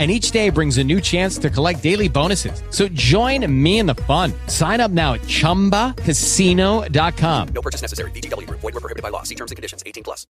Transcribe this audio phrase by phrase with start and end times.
[0.00, 2.62] and each day brings a new chance to collect daily bonuses.
[2.70, 4.32] So join me in the fun.
[4.46, 7.48] Sign up now at ChumbaCasino.com.
[7.54, 8.10] No purchase necessary.
[8.12, 8.48] VGW.
[8.48, 9.24] Void were prohibited by law.
[9.24, 9.82] See terms and conditions.
[9.84, 10.26] 18 plus.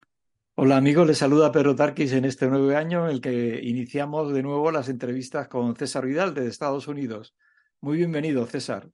[0.57, 4.41] Hola amigos, les saluda Pedro Tarquis en este nuevo año en el que iniciamos de
[4.41, 7.35] nuevo las entrevistas con César Vidal de Estados Unidos.
[7.81, 8.89] Muy bienvenido, César.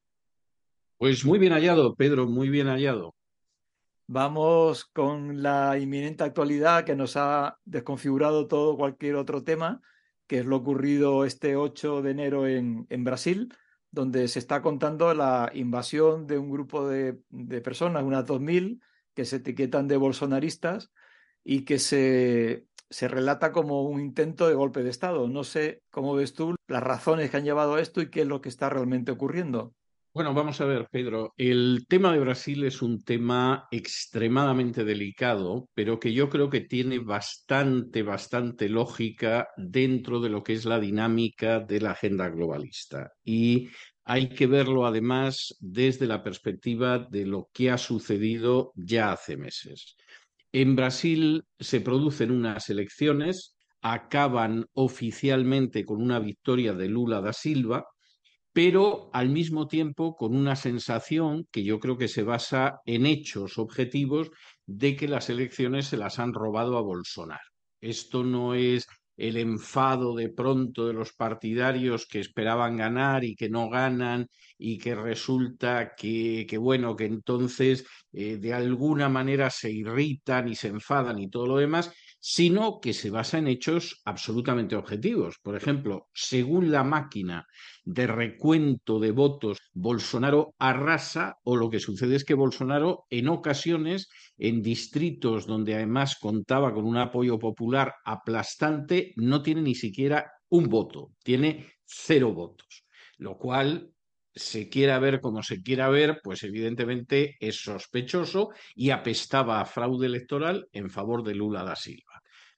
[0.97, 3.13] Pues muy bien hallado, Pedro, muy bien hallado.
[4.07, 9.81] Vamos con la inminente actualidad que nos ha desconfigurado todo cualquier otro tema
[10.31, 13.53] que es lo ocurrido este 8 de enero en, Brasil,
[13.91, 18.79] donde se está contando la invasión de un grupo de, de personas, unas 2.000,
[19.13, 20.89] que se etiquetan de bolsonaristas
[21.43, 25.27] y que se, se relata como un intento de golpe de Estado.
[25.27, 28.27] No sé cómo ves tú las razones que han llevado a esto y qué es
[28.27, 29.75] lo que está realmente ocurriendo.
[30.13, 31.33] Bueno, vamos a ver, Pedro.
[31.37, 36.99] El tema de Brasil es un tema extremadamente delicado, pero que yo creo que tiene
[36.99, 43.13] bastante, bastante lógica dentro de lo que es la dinámica de la agenda globalista.
[43.23, 43.69] Y
[44.03, 49.95] hay que verlo además desde la perspectiva de lo que ha sucedido ya hace meses.
[50.51, 57.85] En Brasil se producen unas elecciones, acaban oficialmente con una victoria de Lula da Silva,
[58.53, 63.57] pero al mismo tiempo con una sensación que yo creo que se basa en hechos
[63.57, 64.29] objetivos
[64.65, 67.41] de que las elecciones se las han robado a Bolsonaro.
[67.79, 73.49] Esto no es el enfado de pronto de los partidarios que esperaban ganar y que
[73.49, 80.47] no ganan y que resulta que, bueno, que entonces eh, de alguna manera se irritan
[80.47, 85.37] y se enfadan y todo lo demás, sino que se basa en hechos absolutamente objetivos.
[85.41, 87.47] Por ejemplo, según la máquina
[87.83, 94.07] de recuento de votos, Bolsonaro arrasa o lo que sucede es que Bolsonaro en ocasiones,
[94.37, 100.69] en distritos donde además contaba con un apoyo popular aplastante, no tiene ni siquiera un
[100.69, 102.85] voto, tiene cero votos,
[103.17, 103.91] lo cual
[104.33, 110.05] se quiera ver como se quiera ver, pues evidentemente es sospechoso y apestaba a fraude
[110.05, 112.10] electoral en favor de Lula da Silva.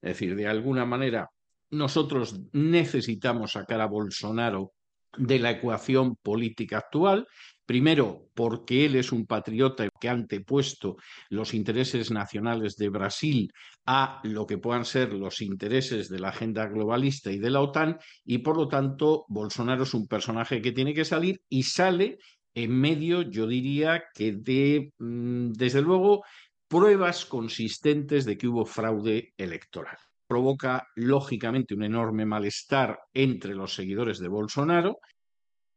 [0.04, 1.30] Es decir, de alguna manera
[1.72, 4.74] nosotros necesitamos sacar a Bolsonaro
[5.18, 7.28] de la ecuación política actual.
[7.66, 10.98] Primero, porque él es un patriota que ha antepuesto
[11.30, 13.52] los intereses nacionales de Brasil
[13.86, 17.98] a lo que puedan ser los intereses de la agenda globalista y de la OTAN,
[18.26, 22.18] y por lo tanto, Bolsonaro es un personaje que tiene que salir y sale
[22.54, 26.24] en medio, yo diría, que de, mm, desde luego,
[26.74, 29.96] pruebas consistentes de que hubo fraude electoral
[30.26, 34.98] provoca lógicamente un enorme malestar entre los seguidores de Bolsonaro.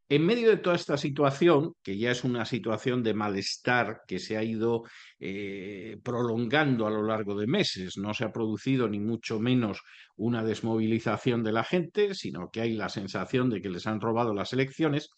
[0.08, 4.38] En medio de toda esta situación, que ya es una situación de malestar que se
[4.38, 4.84] ha ido
[5.18, 9.82] eh, prolongando a lo largo de meses, no se ha producido ni mucho menos
[10.16, 14.32] una desmovilización de la gente, sino que hay la sensación de que les han robado
[14.32, 15.10] las elecciones,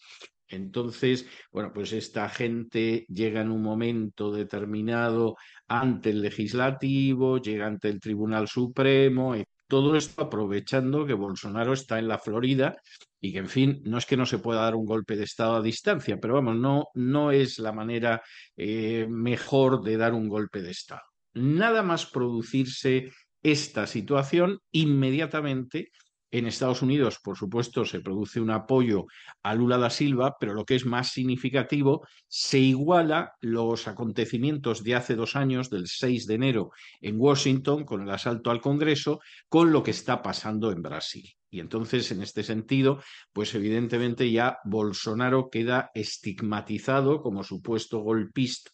[0.49, 5.37] entonces, bueno, pues esta gente llega en un momento determinado
[5.67, 9.35] ante el legislativo, llega ante el Tribunal Supremo,
[9.69, 12.75] todo esto aprovechando que Bolsonaro está en la Florida
[13.21, 15.57] y que, en fin, no es que no se pueda dar un golpe de Estado
[15.57, 18.21] a distancia, pero vamos, no, no es la manera
[18.57, 21.03] eh, mejor de dar un golpe de Estado.
[21.35, 23.11] Nada más producirse
[23.43, 25.91] esta situación, inmediatamente
[26.31, 29.07] En Estados Unidos, por supuesto, se produce un apoyo
[29.41, 34.93] a Lula da Silva, pero lo que es más significativo, se iguala los acontecimientos de
[34.93, 36.71] hace dos años, del 6 de enero
[37.01, 41.27] en Washington, con el asalto al Congreso, con lo que está pasando en Brasil.
[41.49, 43.01] Y entonces, en este sentido,
[43.33, 48.69] pues evidentemente ya Bolsonaro queda estigmatizado como supuesto golpista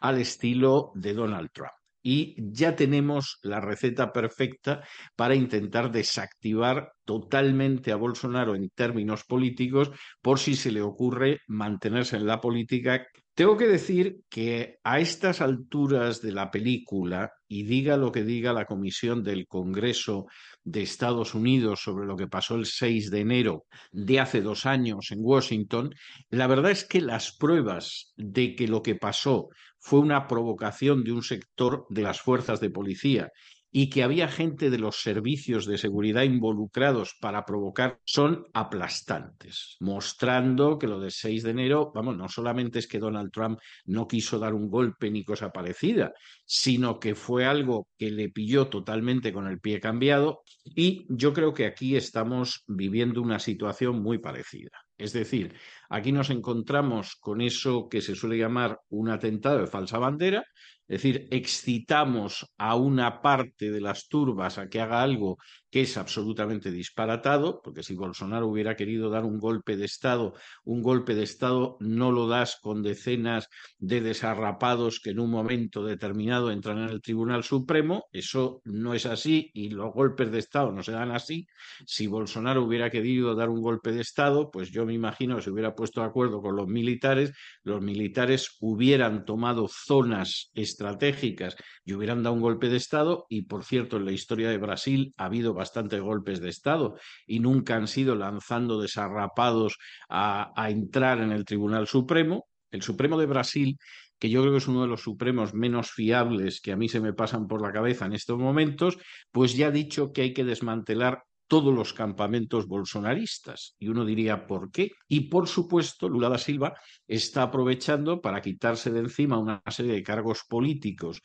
[0.00, 1.75] al estilo de Donald Trump
[2.08, 4.84] y ya tenemos la receta perfecta
[5.16, 9.90] para intentar desactivar totalmente a Bolsonaro en términos políticos
[10.22, 13.04] por si se le ocurre mantenerse en la política.
[13.36, 18.54] Tengo que decir que a estas alturas de la película, y diga lo que diga
[18.54, 20.24] la Comisión del Congreso
[20.64, 25.10] de Estados Unidos sobre lo que pasó el 6 de enero de hace dos años
[25.10, 25.94] en Washington,
[26.30, 29.50] la verdad es que las pruebas de que lo que pasó
[29.80, 33.30] fue una provocación de un sector de las fuerzas de policía
[33.70, 40.78] y que había gente de los servicios de seguridad involucrados para provocar son aplastantes, mostrando
[40.78, 44.38] que lo del 6 de enero, vamos, no solamente es que Donald Trump no quiso
[44.38, 46.12] dar un golpe ni cosa parecida,
[46.44, 51.52] sino que fue algo que le pilló totalmente con el pie cambiado y yo creo
[51.52, 54.70] que aquí estamos viviendo una situación muy parecida.
[54.98, 55.54] Es decir,
[55.90, 60.44] aquí nos encontramos con eso que se suele llamar un atentado de falsa bandera,
[60.88, 65.38] es decir, excitamos a una parte de las turbas a que haga algo
[65.70, 70.34] que es absolutamente disparatado, porque si Bolsonaro hubiera querido dar un golpe de Estado,
[70.64, 73.48] un golpe de Estado no lo das con decenas
[73.78, 79.06] de desarrapados que en un momento determinado entran en el Tribunal Supremo, eso no es
[79.06, 81.46] así y los golpes de Estado no se dan así.
[81.86, 85.50] Si Bolsonaro hubiera querido dar un golpe de Estado, pues yo me imagino que se
[85.50, 92.22] hubiera puesto de acuerdo con los militares, los militares hubieran tomado zonas estratégicas y hubieran
[92.22, 95.54] dado un golpe de Estado y, por cierto, en la historia de Brasil ha habido
[95.66, 96.96] bastantes golpes de Estado
[97.26, 99.78] y nunca han sido lanzando desarrapados
[100.08, 102.46] a, entrar en el Tribunal Supremo.
[102.70, 103.78] El Supremo de Brasil
[104.18, 107.00] que yo creo que es uno de los supremos menos fiables que a mí se
[107.00, 108.96] me pasan por la cabeza en estos momentos,
[109.30, 113.74] pues ya ha dicho que hay que desmantelar todos los campamentos bolsonaristas.
[113.78, 114.90] Y uno diría, ¿por qué?
[115.08, 116.74] Y por supuesto, Lula da Silva
[117.06, 121.22] está aprovechando para quitarse de encima una serie de cargos políticos.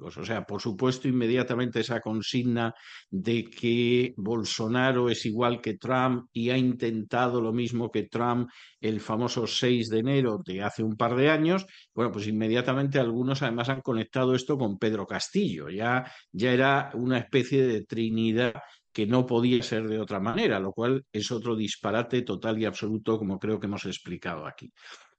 [0.00, 2.74] O sea, por supuesto, inmediatamente esa consigna
[3.10, 8.48] de que Bolsonaro es igual que Trump y ha intentado lo mismo que Trump
[8.80, 13.42] el famoso 6 de enero de hace un par de años, bueno, pues inmediatamente algunos
[13.42, 15.68] además han conectado esto con Pedro Castillo.
[15.68, 18.54] Ya, ya era una especie de trinidad
[18.98, 23.16] que no podía ser de otra manera, lo cual es otro disparate total y absoluto,
[23.16, 24.72] como creo que hemos explicado aquí.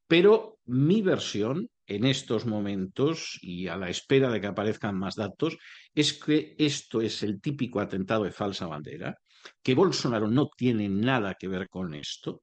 [0.06, 5.58] Pero mi versión en estos momentos y a la espera de que aparezcan más datos
[5.96, 9.18] es que esto es el típico atentado de falsa bandera,
[9.64, 12.42] que Bolsonaro no tiene nada que ver con esto,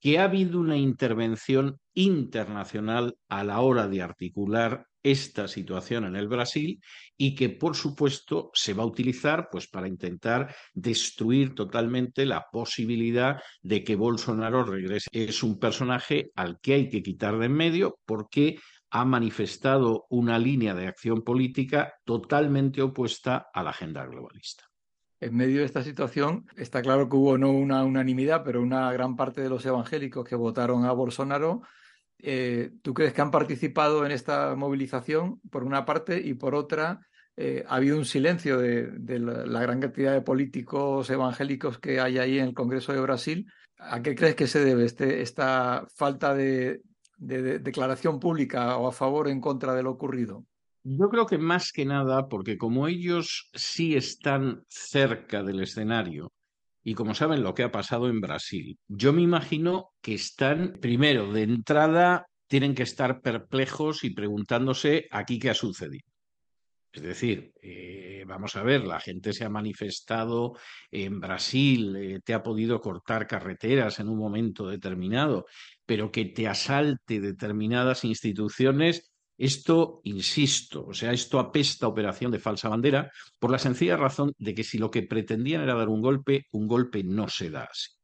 [0.00, 6.26] que ha habido una intervención internacional a la hora de articular esta situación en el
[6.26, 6.80] Brasil
[7.16, 13.40] y que, por supuesto, se va a utilizar pues, para intentar destruir totalmente la posibilidad
[13.62, 15.08] de que Bolsonaro regrese.
[15.12, 18.58] Es un personaje al que hay que quitar de en medio porque
[18.90, 24.64] ha manifestado una línea de acción política totalmente opuesta a la agenda globalista.
[25.20, 29.16] En medio de esta situación está claro que hubo no una unanimidad, pero una gran
[29.16, 31.62] parte de los evangélicos que votaron a Bolsonaro
[32.18, 37.00] eh, ¿tú crees que han participado en esta movilización, por una parte, y por otra,
[37.36, 42.38] eh, ha habido un silencio de, la, gran cantidad de políticos evangélicos que hay ahí
[42.38, 43.46] en el Congreso de Brasil?
[43.78, 46.82] ¿A qué crees que se debe este, esta falta de,
[47.18, 50.44] de declaración pública o a favor o en contra de lo ocurrido?
[50.88, 56.30] Yo creo que más que nada, porque como ellos sí están cerca del escenario,
[56.86, 61.32] y como saben lo que ha pasado en Brasil, yo me imagino que están, primero,
[61.32, 66.06] de entrada, tienen que estar perplejos y preguntándose aquí qué ha sucedido.
[66.92, 70.56] Es decir, eh, vamos a ver, la gente se ha manifestado
[70.92, 75.46] en Brasil, eh, te ha podido cortar carreteras en un momento determinado,
[75.86, 82.68] pero que te asalte determinadas instituciones esto, insisto, o sea, esto apesta operación de falsa
[82.68, 86.46] bandera por la sencilla razón de que si lo que pretendían era dar un golpe,
[86.52, 87.95] un golpe no se da así.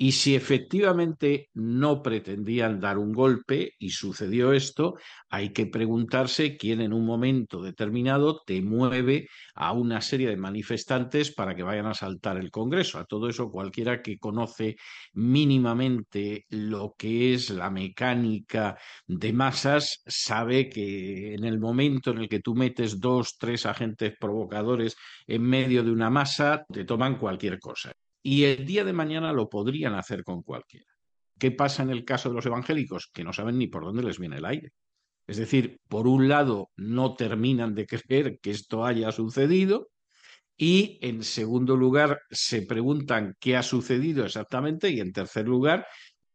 [0.00, 4.94] Y si efectivamente no pretendían dar un golpe y sucedió esto,
[5.28, 11.32] hay que preguntarse quién en un momento determinado te mueve a una serie de manifestantes
[11.34, 13.00] para que vayan a saltar el Congreso.
[13.00, 14.76] A todo eso cualquiera que conoce
[15.14, 22.28] mínimamente lo que es la mecánica de masas sabe que en el momento en el
[22.28, 27.58] que tú metes dos, tres agentes provocadores en medio de una masa, te toman cualquier
[27.58, 27.92] cosa.
[28.22, 30.86] Y el día de mañana lo podrían hacer con cualquiera.
[31.38, 33.08] ¿Qué pasa en el caso de los evangélicos?
[33.12, 34.72] Que no saben ni por dónde les viene el aire.
[35.26, 39.90] Es decir, por un lado, no terminan de creer que esto haya sucedido
[40.56, 45.86] y, en segundo lugar, se preguntan qué ha sucedido exactamente y, en tercer lugar,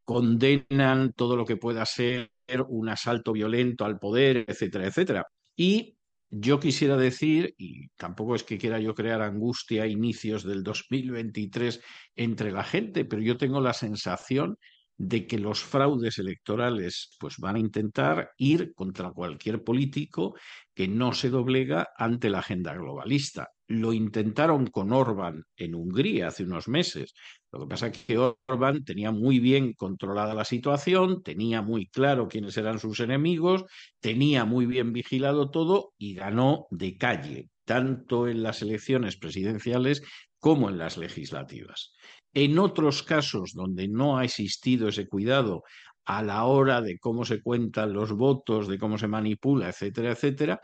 [0.06, 2.32] condenan todo lo que pueda ser
[2.68, 5.26] un asalto violento al poder, etcétera, etcétera.
[5.56, 5.98] Y
[6.36, 11.80] yo quisiera decir, y tampoco es que quiera yo crear angustia a inicios del 2023
[12.16, 14.58] entre la gente, pero yo tengo la sensación
[14.98, 20.36] de que los fraudes electorales pues van a intentar ir contra cualquier político
[20.74, 23.53] que no se doblega ante la agenda globalista.
[23.68, 27.14] Lo intentaron con Orbán en Hungría hace unos meses.
[27.52, 32.28] Lo que pasa es que Orbán tenía muy bien controlada la situación, tenía muy claro
[32.28, 33.64] quiénes eran sus enemigos,
[34.00, 40.04] tenía muy bien vigilado todo y ganó de calle, tanto en las elecciones presidenciales
[40.40, 41.94] como en las legislativas.
[42.34, 45.64] En otros casos donde no ha existido ese cuidado
[46.06, 50.62] a la hora de cómo se cuentan los votos, de cómo se manipula, etcétera, etcétera,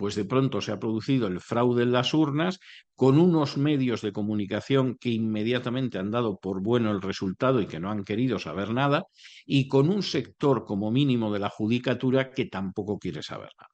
[0.00, 2.58] pues de pronto se ha producido el fraude en las urnas
[2.94, 7.80] con unos medios de comunicación que inmediatamente han dado por bueno el resultado y que
[7.80, 9.04] no han querido saber nada,
[9.44, 13.68] y con un sector como mínimo de la judicatura que tampoco quiere saber nada.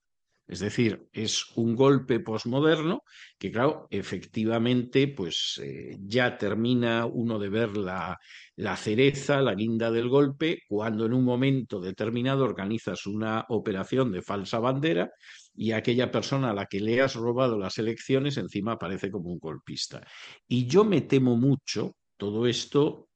[0.48, 3.02] Es decir, es un golpe posmoderno
[3.38, 8.18] que, claro, efectivamente, pues eh, ya termina uno de ver la,
[8.56, 14.22] la cereza, la guinda del golpe, cuando en un momento determinado organizas una operación de
[14.22, 15.10] falsa bandera
[15.56, 19.38] y aquella persona a la que le has robado las elecciones encima aparece como un
[19.38, 20.06] golpista.
[20.46, 23.08] Y yo me temo mucho todo esto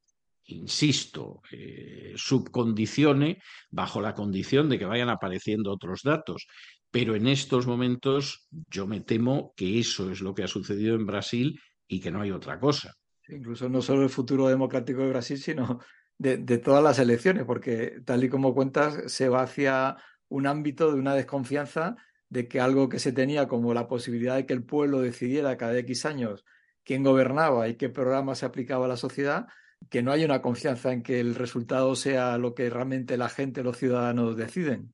[0.51, 6.47] insisto, eh, subcondicione bajo la condición de que vayan apareciendo otros datos.
[6.91, 11.07] Pero en estos momentos yo me temo que eso es lo que ha sucedido en
[11.07, 12.95] Brasil y que no hay otra cosa.
[13.29, 15.79] Incluso no solo el futuro democrático de Brasil, sino
[16.19, 19.97] de, todas las elecciones, porque tal y como cuentas, se va hacia
[20.29, 21.97] un ámbito de una desconfianza
[22.31, 25.77] de que algo que se tenía como la posibilidad de que el pueblo decidiera cada
[25.79, 26.45] X años
[26.85, 29.47] quién gobernaba y qué programa se aplicaba a la sociedad,
[29.89, 33.63] que no hay una confianza en que el resultado sea lo que realmente la gente,
[33.63, 34.93] los ciudadanos deciden.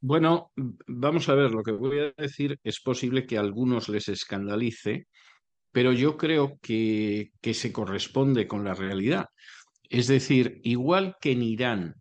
[0.00, 0.52] Bueno,
[0.86, 5.06] vamos a ver, lo que voy a decir es posible que a algunos les escandalice,
[5.72, 9.26] pero yo creo que, que se corresponde con la realidad.
[9.88, 11.94] Es decir, igual que en Irán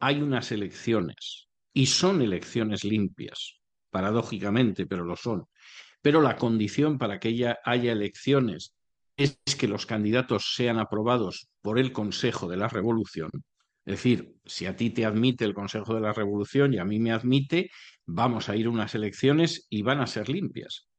[0.00, 3.60] hay unas elecciones y son elecciones limpias,
[3.96, 5.46] paradójicamente, pero lo son,
[6.02, 8.74] pero la condición para que haya elecciones
[9.16, 13.30] es que los candidatos sean aprobados por el Consejo de la Revolución,
[13.86, 16.98] es decir, si a ti te admite el Consejo de la Revolución y a mí
[16.98, 17.70] me admite,
[18.04, 20.90] vamos a ir a unas elecciones y van a ser limpias.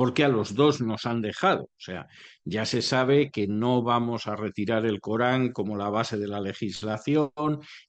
[0.00, 1.64] Porque a los dos nos han dejado.
[1.64, 2.08] O sea,
[2.42, 6.40] ya se sabe que no vamos a retirar el Corán como la base de la
[6.40, 7.30] legislación,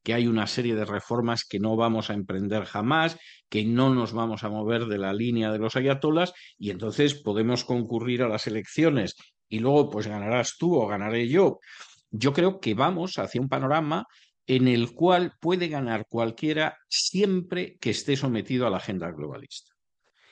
[0.04, 4.12] que hay una serie de reformas que no vamos a emprender jamás, que no nos
[4.12, 8.46] vamos a mover de la línea de los ayatolas y entonces podemos concurrir a las
[8.46, 9.16] elecciones
[9.48, 11.62] y luego pues ganarás tú o ganaré yo.
[12.10, 14.06] Yo creo que vamos hacia un panorama
[14.48, 19.71] en el cual puede ganar cualquiera siempre que esté sometido a la agenda globalista.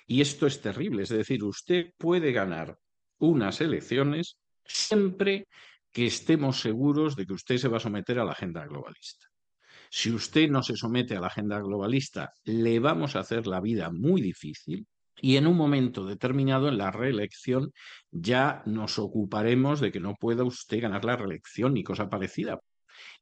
[0.09, 2.79] Y esto es terrible, es decir, usted puede ganar
[3.19, 5.47] unas elecciones siempre
[5.91, 9.27] que estemos seguros de que usted se va a someter a la agenda globalista.
[9.91, 13.91] Si usted no se somete a la agenda globalista, le vamos a hacer la vida
[13.91, 14.87] muy difícil
[15.21, 17.71] y en un momento determinado en la reelección
[18.09, 22.59] ya nos ocuparemos de que no pueda usted ganar la reelección ni cosa parecida,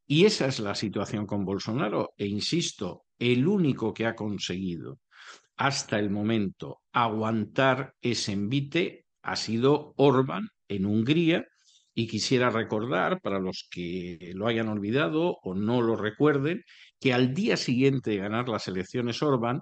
[0.06, 2.14] y esa es la situación con Bolsonaro.
[2.16, 5.00] E insisto, el único que ha conseguido
[5.58, 11.46] hasta el momento aguantar ese envite ha sido Orbán en Hungría.
[11.94, 16.64] Y quisiera recordar, para los que lo hayan olvidado o no lo recuerden,
[17.00, 19.62] que al día siguiente de ganar las elecciones Orbán,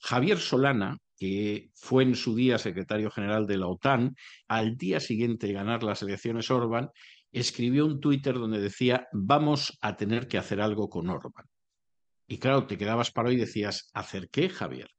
[0.00, 4.16] Javier Solana, que fue en su día secretario general de la OTAN,
[4.48, 6.88] al día siguiente de ganar las elecciones Orbán,
[7.30, 11.46] escribió un Twitter donde decía, vamos a tener que hacer algo con Orban.
[12.26, 14.90] Y claro, te quedabas para y decías, ¿hacer qué, Javier?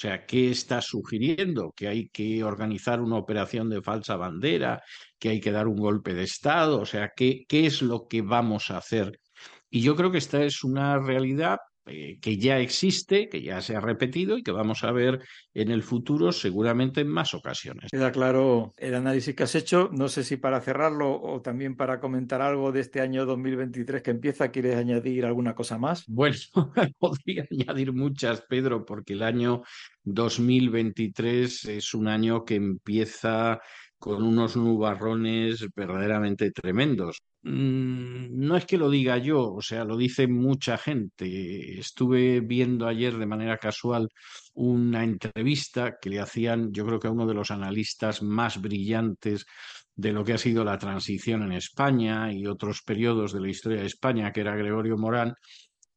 [0.00, 1.72] O sea, ¿qué estás sugiriendo?
[1.76, 4.82] ¿Que hay que organizar una operación de falsa bandera?
[5.18, 6.80] ¿Que hay que dar un golpe de Estado?
[6.80, 9.20] O sea, ¿qué, qué es lo que vamos a hacer?
[9.68, 11.58] Y yo creo que esta es una realidad
[11.90, 15.20] eh, que ya existe, que ya se ha repetido y que vamos a ver
[15.54, 17.90] en el futuro seguramente en más ocasiones.
[17.90, 19.90] Queda claro el análisis que has hecho.
[19.92, 24.10] No sé si para cerrarlo o también para comentar algo de este año 2023 que
[24.10, 26.04] empieza, ¿quieres añadir alguna cosa más?
[26.06, 26.36] Bueno,
[26.98, 29.62] podría añadir muchas, Pedro, porque el año
[30.04, 33.60] 2023 es un año que empieza
[33.98, 37.22] con unos nubarrones verdaderamente tremendos.
[37.42, 41.78] Mm, no es que lo diga yo, o sea, lo dice mucha gente.
[41.78, 44.08] Estuve viendo ayer de manera casual
[44.54, 49.46] una entrevista que le hacían, yo creo que a uno de los analistas más brillantes
[49.94, 53.80] de lo que ha sido la transición en España y otros periodos de la historia
[53.80, 55.34] de España, que era Gregorio Morán,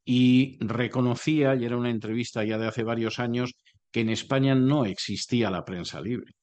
[0.06, 3.54] y reconocía, y era una entrevista ya de hace varios años,
[3.92, 6.34] que en España no existía la prensa libre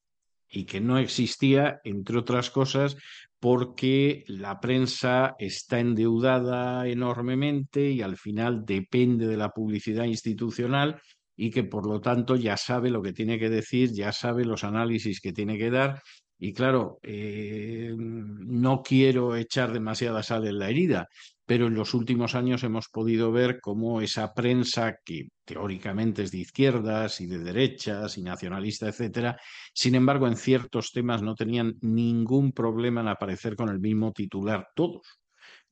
[0.51, 2.97] y que no existía, entre otras cosas,
[3.41, 11.01] porque la prensa está endeudada enormemente y al final depende de la publicidad institucional
[11.37, 14.63] y que por lo tanto ya sabe lo que tiene que decir, ya sabe los
[14.63, 16.03] análisis que tiene que dar.
[16.39, 21.09] Y claro, eh, no quiero echar demasiada sal en la herida,
[21.51, 26.39] pero en los últimos años hemos podido ver cómo esa prensa, que teóricamente es de
[26.39, 29.37] izquierdas y de derechas y nacionalista, etcétera,
[29.75, 34.69] sin embargo, en ciertos temas no tenían ningún problema en aparecer con el mismo titular
[34.77, 35.03] todos.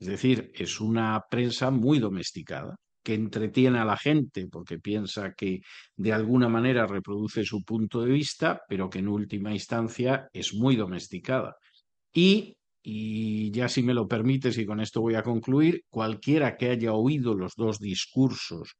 [0.00, 5.60] Es decir, es una prensa muy domesticada que entretiene a la gente porque piensa que
[5.94, 10.74] de alguna manera reproduce su punto de vista, pero que en última instancia es muy
[10.74, 11.54] domesticada.
[12.12, 12.57] Y
[12.90, 16.94] y ya si me lo permites, y con esto voy a concluir, cualquiera que haya
[16.94, 18.76] oído los dos discursos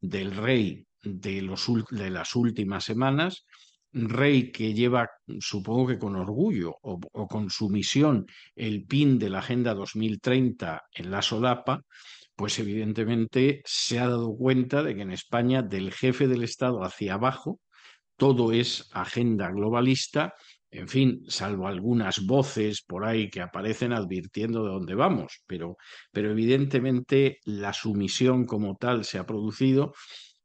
[0.00, 3.44] del rey de, los, de las últimas semanas,
[3.92, 8.26] rey que lleva, supongo que con orgullo o, o, con su misión,
[8.56, 11.82] el PIN de la Agenda 2030 en la solapa,
[12.34, 17.14] pues evidentemente se ha dado cuenta de que en España, del jefe del Estado hacia
[17.14, 17.60] abajo,
[18.16, 20.34] todo es agenda globalista
[20.72, 25.76] en fin, salvo algunas voces por ahí que aparecen advirtiendo de dónde vamos, pero,
[26.10, 29.92] pero evidentemente la sumisión como tal se ha producido.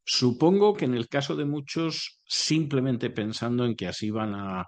[0.04, 4.66] Supongo que en el caso de muchos, simplemente pensando en que así van a,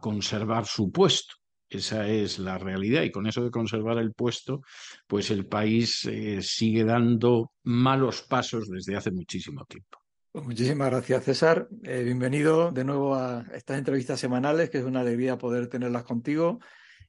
[0.00, 1.34] conservar su puesto.
[1.68, 4.62] Esa es la realidad y con eso de conservar el puesto,
[5.06, 9.99] pues el país eh, sigue dando malos pasos desde hace muchísimo tiempo.
[10.32, 11.68] Muchísimas gracias, César.
[11.82, 16.60] Eh, bienvenido de nuevo a estas entrevistas semanales, que es una alegría poder tenerlas contigo.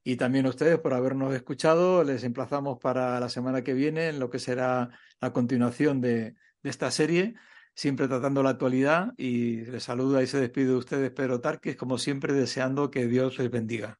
[0.04, 2.04] Y también a ustedes por habernos escuchado.
[2.04, 6.90] Les emplazamos para la semana que viene en lo que será la continuación de, esta
[6.90, 7.36] serie,
[7.76, 9.14] siempre tratando la actualidad.
[9.18, 13.38] Y les saluda y se despide de ustedes Pedro Tarques, como siempre, deseando que Dios
[13.38, 14.00] les bendiga.